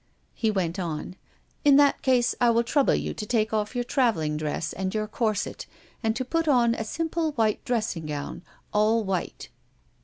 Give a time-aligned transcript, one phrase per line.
[0.33, 1.15] He went on:
[1.63, 5.05] "In that case, I will trouble you to take off your traveling dress and your
[5.07, 5.67] corset,
[6.01, 8.41] and to put on a simple white dressing gown,
[8.73, 9.49] all white."